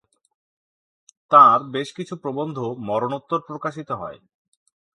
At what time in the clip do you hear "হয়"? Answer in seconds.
3.91-4.17